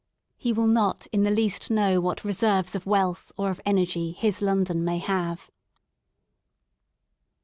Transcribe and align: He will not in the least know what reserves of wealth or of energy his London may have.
He 0.35 0.51
will 0.51 0.65
not 0.65 1.05
in 1.11 1.21
the 1.21 1.29
least 1.29 1.69
know 1.69 2.01
what 2.01 2.23
reserves 2.25 2.73
of 2.73 2.87
wealth 2.87 3.31
or 3.37 3.51
of 3.51 3.61
energy 3.67 4.13
his 4.13 4.41
London 4.41 4.83
may 4.83 4.97
have. 4.97 5.51